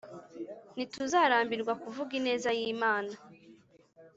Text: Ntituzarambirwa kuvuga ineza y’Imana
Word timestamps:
Ntituzarambirwa 0.73 1.73
kuvuga 1.81 2.11
ineza 2.19 2.49
y’Imana 2.57 3.13